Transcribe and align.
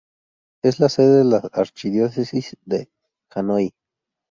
Es 0.63 0.79
la 0.79 0.89
sede 0.89 1.19
de 1.19 1.23
la 1.25 1.37
archidiócesis 1.53 2.57
de 2.65 2.89
Hanói. 3.29 3.71